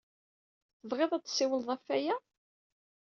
Tebɣid 0.79 1.11
ad 1.13 1.21
d-tessiwled 1.23 1.65
ɣef 1.71 1.83
waya? 1.87 2.15